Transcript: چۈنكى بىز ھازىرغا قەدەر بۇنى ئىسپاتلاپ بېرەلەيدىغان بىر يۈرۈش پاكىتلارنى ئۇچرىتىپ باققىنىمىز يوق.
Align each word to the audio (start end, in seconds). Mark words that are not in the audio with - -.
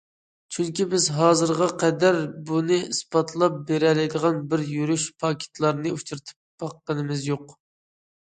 چۈنكى 0.55 0.85
بىز 0.91 1.07
ھازىرغا 1.15 1.65
قەدەر 1.83 2.15
بۇنى 2.51 2.79
ئىسپاتلاپ 2.85 3.59
بېرەلەيدىغان 3.67 4.39
بىر 4.55 4.63
يۈرۈش 4.77 5.05
پاكىتلارنى 5.25 5.93
ئۇچرىتىپ 5.99 6.65
باققىنىمىز 6.65 7.23
يوق. 7.29 7.55